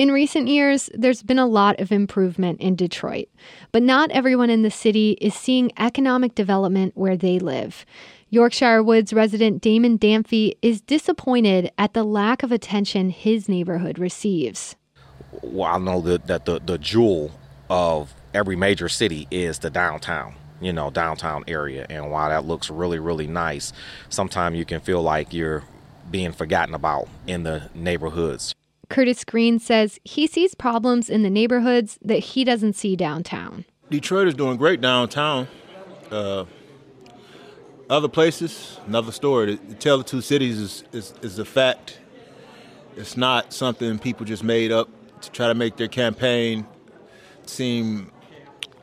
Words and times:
In 0.00 0.10
recent 0.10 0.48
years, 0.48 0.88
there's 0.94 1.22
been 1.22 1.38
a 1.38 1.44
lot 1.44 1.78
of 1.78 1.92
improvement 1.92 2.58
in 2.62 2.74
Detroit, 2.74 3.28
but 3.70 3.82
not 3.82 4.10
everyone 4.12 4.48
in 4.48 4.62
the 4.62 4.70
city 4.70 5.18
is 5.20 5.34
seeing 5.34 5.70
economic 5.76 6.34
development 6.34 6.96
where 6.96 7.18
they 7.18 7.38
live. 7.38 7.84
Yorkshire 8.30 8.82
Woods 8.82 9.12
resident 9.12 9.60
Damon 9.60 9.98
Damphy 9.98 10.54
is 10.62 10.80
disappointed 10.80 11.70
at 11.76 11.92
the 11.92 12.02
lack 12.02 12.42
of 12.42 12.50
attention 12.50 13.10
his 13.10 13.46
neighborhood 13.46 13.98
receives. 13.98 14.74
Well, 15.42 15.70
I 15.70 15.76
know 15.76 16.00
that, 16.00 16.28
that 16.28 16.46
the, 16.46 16.60
the 16.60 16.78
jewel 16.78 17.30
of 17.68 18.14
every 18.32 18.56
major 18.56 18.88
city 18.88 19.28
is 19.30 19.58
the 19.58 19.68
downtown 19.68 20.32
you 20.62 20.72
know 20.72 20.90
downtown 20.90 21.44
area 21.46 21.86
and 21.90 22.10
while 22.10 22.28
that 22.28 22.44
looks 22.44 22.68
really 22.68 22.98
really 22.98 23.26
nice 23.26 23.72
sometimes 24.10 24.58
you 24.58 24.64
can 24.64 24.78
feel 24.78 25.00
like 25.00 25.32
you're 25.32 25.62
being 26.10 26.32
forgotten 26.32 26.74
about 26.74 27.08
in 27.26 27.44
the 27.44 27.62
neighborhoods 27.74 28.54
Curtis 28.90 29.24
Green 29.24 29.58
says 29.58 29.98
he 30.04 30.26
sees 30.26 30.54
problems 30.54 31.08
in 31.08 31.22
the 31.22 31.30
neighborhoods 31.30 31.98
that 32.02 32.18
he 32.18 32.44
doesn't 32.44 32.74
see 32.74 32.96
downtown. 32.96 33.64
Detroit 33.88 34.28
is 34.28 34.34
doing 34.34 34.56
great 34.56 34.80
downtown. 34.80 35.48
Uh, 36.10 36.44
other 37.88 38.08
places, 38.08 38.78
another 38.86 39.12
story. 39.12 39.56
The 39.56 39.74
Tale 39.74 40.00
of 40.00 40.06
Two 40.06 40.20
Cities 40.20 40.58
is, 40.58 40.84
is, 40.92 41.14
is 41.22 41.38
a 41.38 41.44
fact. 41.44 41.98
It's 42.96 43.16
not 43.16 43.52
something 43.52 43.98
people 43.98 44.26
just 44.26 44.44
made 44.44 44.72
up 44.72 44.88
to 45.22 45.30
try 45.30 45.48
to 45.48 45.54
make 45.54 45.76
their 45.76 45.88
campaign 45.88 46.66
seem 47.46 48.10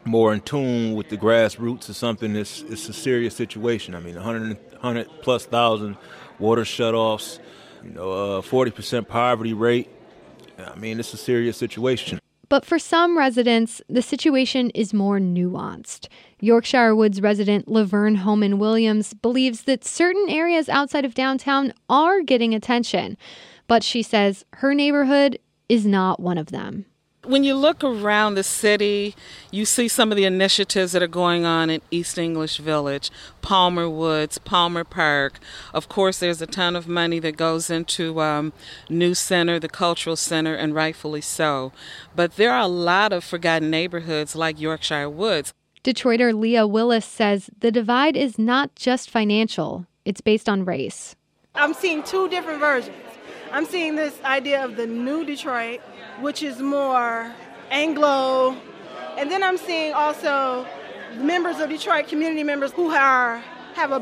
more 0.05 0.33
in 0.33 0.39
tune 0.39 0.95
with 0.95 1.09
the 1.09 1.17
grassroots 1.17 1.89
or 1.89 1.93
something 1.93 2.33
that's 2.33 2.61
it's 2.61 2.87
a 2.87 2.93
serious 2.93 3.35
situation. 3.35 3.93
I 3.93 3.99
mean, 3.99 4.15
100, 4.15 4.57
100 4.71 5.09
plus 5.21 5.45
thousand 5.45 5.97
water 6.39 6.63
shutoffs, 6.63 7.39
you 7.83 7.91
know, 7.91 8.37
uh, 8.37 8.41
40% 8.41 9.07
poverty 9.07 9.53
rate. 9.53 9.89
I 10.57 10.75
mean, 10.75 10.99
it's 10.99 11.13
a 11.13 11.17
serious 11.17 11.57
situation. 11.57 12.19
But 12.49 12.65
for 12.65 12.79
some 12.79 13.17
residents, 13.17 13.81
the 13.89 14.01
situation 14.01 14.69
is 14.69 14.93
more 14.93 15.19
nuanced. 15.19 16.07
Yorkshire 16.39 16.95
Woods 16.95 17.21
resident 17.21 17.67
Laverne 17.67 18.15
Homan 18.15 18.57
Williams 18.57 19.13
believes 19.13 19.63
that 19.63 19.83
certain 19.83 20.29
areas 20.29 20.69
outside 20.69 21.03
of 21.03 21.13
downtown 21.13 21.73
are 21.89 22.21
getting 22.21 22.55
attention, 22.55 23.17
but 23.67 23.83
she 23.83 24.01
says 24.01 24.45
her 24.53 24.73
neighborhood 24.73 25.39
is 25.67 25.85
not 25.85 26.21
one 26.21 26.37
of 26.37 26.47
them 26.47 26.85
when 27.27 27.43
you 27.43 27.55
look 27.55 27.83
around 27.83 28.35
the 28.35 28.43
city, 28.43 29.15
you 29.51 29.65
see 29.65 29.87
some 29.87 30.11
of 30.11 30.15
the 30.15 30.25
initiatives 30.25 30.93
that 30.93 31.03
are 31.03 31.07
going 31.07 31.45
on 31.45 31.69
in 31.69 31.81
East 31.91 32.17
English 32.17 32.57
Village, 32.57 33.11
Palmer 33.41 33.89
Woods, 33.89 34.37
Palmer 34.37 34.83
Park. 34.83 35.39
Of 35.73 35.89
course, 35.89 36.19
there's 36.19 36.41
a 36.41 36.47
ton 36.47 36.75
of 36.75 36.87
money 36.87 37.19
that 37.19 37.37
goes 37.37 37.69
into 37.69 38.21
um, 38.21 38.53
New 38.89 39.13
Center, 39.13 39.59
the 39.59 39.69
Cultural 39.69 40.15
Center, 40.15 40.55
and 40.55 40.73
rightfully 40.73 41.21
so. 41.21 41.71
But 42.15 42.35
there 42.35 42.51
are 42.51 42.61
a 42.61 42.67
lot 42.67 43.13
of 43.13 43.23
forgotten 43.23 43.69
neighborhoods 43.69 44.35
like 44.35 44.59
Yorkshire 44.59 45.09
Woods. 45.09 45.53
Detroiter 45.83 46.37
Leah 46.37 46.67
Willis 46.67 47.05
says 47.05 47.49
the 47.59 47.71
divide 47.71 48.17
is 48.17 48.37
not 48.37 48.75
just 48.75 49.09
financial, 49.09 49.85
it's 50.05 50.21
based 50.21 50.49
on 50.49 50.65
race. 50.65 51.15
I'm 51.55 51.73
seeing 51.73 52.03
two 52.03 52.29
different 52.29 52.59
versions. 52.59 52.95
I'm 53.51 53.65
seeing 53.65 53.95
this 53.95 54.21
idea 54.23 54.63
of 54.63 54.75
the 54.75 54.87
new 54.87 55.25
Detroit 55.25 55.81
which 56.19 56.43
is 56.43 56.59
more 56.59 57.31
Anglo. 57.69 58.55
And 59.17 59.31
then 59.31 59.43
I'm 59.43 59.57
seeing 59.57 59.93
also 59.93 60.65
members 61.15 61.59
of 61.59 61.69
Detroit, 61.69 62.07
community 62.07 62.43
members 62.43 62.71
who 62.71 62.89
are 62.91 63.39
have 63.75 63.91
a 63.91 63.99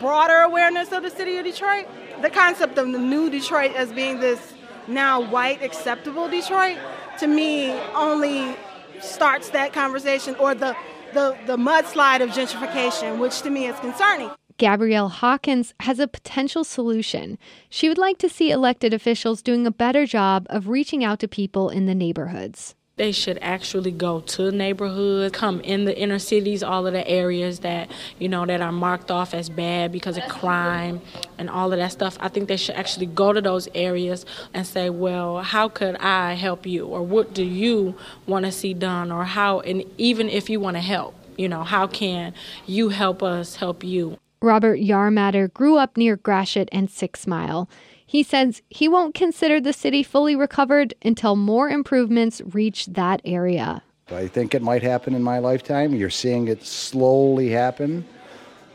broader 0.00 0.38
awareness 0.38 0.90
of 0.92 1.02
the 1.02 1.10
city 1.10 1.36
of 1.36 1.44
Detroit. 1.44 1.86
The 2.22 2.30
concept 2.30 2.78
of 2.78 2.90
the 2.90 2.98
new 2.98 3.30
Detroit 3.30 3.74
as 3.74 3.92
being 3.92 4.20
this 4.20 4.54
now 4.86 5.20
white 5.20 5.62
acceptable 5.62 6.28
Detroit 6.28 6.78
to 7.18 7.26
me 7.26 7.72
only 7.94 8.56
starts 9.00 9.50
that 9.50 9.72
conversation 9.72 10.34
or 10.36 10.54
the 10.54 10.76
the, 11.14 11.36
the 11.46 11.56
mudslide 11.56 12.22
of 12.22 12.30
gentrification, 12.30 13.18
which 13.18 13.40
to 13.42 13.50
me 13.50 13.66
is 13.66 13.78
concerning. 13.80 14.30
Gabrielle 14.58 15.08
Hawkins 15.08 15.72
has 15.80 16.00
a 16.00 16.08
potential 16.08 16.64
solution. 16.64 17.38
She 17.70 17.88
would 17.88 17.96
like 17.96 18.18
to 18.18 18.28
see 18.28 18.50
elected 18.50 18.92
officials 18.92 19.40
doing 19.40 19.68
a 19.68 19.70
better 19.70 20.04
job 20.04 20.48
of 20.50 20.66
reaching 20.66 21.04
out 21.04 21.20
to 21.20 21.28
people 21.28 21.70
in 21.70 21.86
the 21.86 21.94
neighborhoods. 21.94 22.74
They 22.96 23.12
should 23.12 23.38
actually 23.40 23.92
go 23.92 24.18
to 24.18 24.50
neighborhoods, 24.50 25.32
come 25.32 25.60
in 25.60 25.84
the 25.84 25.96
inner 25.96 26.18
cities, 26.18 26.64
all 26.64 26.88
of 26.88 26.92
the 26.92 27.06
areas 27.08 27.60
that, 27.60 27.88
you 28.18 28.28
know, 28.28 28.44
that 28.46 28.60
are 28.60 28.72
marked 28.72 29.12
off 29.12 29.32
as 29.32 29.48
bad 29.48 29.92
because 29.92 30.18
of 30.18 30.24
crime 30.24 31.00
and 31.38 31.48
all 31.48 31.72
of 31.72 31.78
that 31.78 31.92
stuff. 31.92 32.16
I 32.18 32.26
think 32.26 32.48
they 32.48 32.56
should 32.56 32.74
actually 32.74 33.06
go 33.06 33.32
to 33.32 33.40
those 33.40 33.68
areas 33.76 34.26
and 34.52 34.66
say, 34.66 34.90
well, 34.90 35.38
how 35.40 35.68
could 35.68 35.94
I 35.98 36.32
help 36.32 36.66
you? 36.66 36.84
Or 36.84 37.04
what 37.04 37.32
do 37.32 37.44
you 37.44 37.94
want 38.26 38.44
to 38.44 38.50
see 38.50 38.74
done? 38.74 39.12
Or 39.12 39.22
how, 39.22 39.60
and 39.60 39.84
even 39.98 40.28
if 40.28 40.50
you 40.50 40.58
want 40.58 40.76
to 40.76 40.80
help, 40.80 41.14
you 41.36 41.48
know, 41.48 41.62
how 41.62 41.86
can 41.86 42.34
you 42.66 42.88
help 42.88 43.22
us 43.22 43.54
help 43.54 43.84
you? 43.84 44.18
Robert 44.40 44.78
Yarmatter 44.78 45.52
grew 45.52 45.76
up 45.76 45.96
near 45.96 46.16
Gratiot 46.16 46.68
and 46.72 46.90
Six 46.90 47.26
Mile. 47.26 47.68
He 48.06 48.22
says 48.22 48.62
he 48.70 48.88
won't 48.88 49.14
consider 49.14 49.60
the 49.60 49.72
city 49.72 50.02
fully 50.02 50.36
recovered 50.36 50.94
until 51.02 51.36
more 51.36 51.68
improvements 51.68 52.40
reach 52.52 52.86
that 52.86 53.20
area. 53.24 53.82
I 54.10 54.26
think 54.26 54.54
it 54.54 54.62
might 54.62 54.82
happen 54.82 55.14
in 55.14 55.22
my 55.22 55.38
lifetime. 55.38 55.94
You're 55.94 56.08
seeing 56.08 56.48
it 56.48 56.64
slowly 56.64 57.50
happen. 57.50 58.06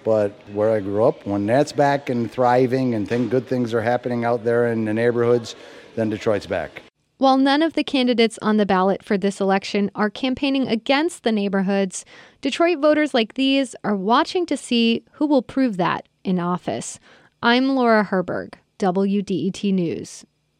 But 0.04 0.32
where 0.52 0.72
I 0.72 0.82
grew 0.82 1.06
up, 1.06 1.26
when 1.26 1.46
that's 1.46 1.72
back 1.72 2.10
and 2.10 2.30
thriving 2.30 2.94
and 2.94 3.08
think 3.08 3.32
good 3.32 3.48
things 3.48 3.74
are 3.74 3.82
happening 3.82 4.26
out 4.26 4.44
there 4.44 4.68
in 4.68 4.86
the 4.86 4.94
neighborhoods, 4.94 5.56
then 5.96 6.10
Detroit's 6.10 6.46
back. 6.46 6.84
While 7.18 7.38
none 7.38 7.62
of 7.62 7.74
the 7.74 7.84
candidates 7.84 8.40
on 8.42 8.58
the 8.58 8.66
ballot 8.66 9.04
for 9.04 9.18
this 9.18 9.40
election 9.40 9.92
are 9.96 10.10
campaigning 10.10 10.68
against 10.68 11.24
the 11.24 11.32
neighborhoods, 11.32 12.06
Detroit 12.42 12.80
voters 12.80 13.14
like 13.14 13.36
these 13.36 13.76
are 13.84 13.96
watching 13.96 14.46
to 14.48 14.58
see 14.58 15.04
who 15.14 15.28
will 15.28 15.44
prove 15.44 15.78
that 15.78 16.08
in 16.24 16.40
office. 16.40 17.00
I'm 17.42 17.76
Laura 17.76 18.04
Herberg, 18.04 18.56
WDET 18.80 19.74
News. 19.74 20.26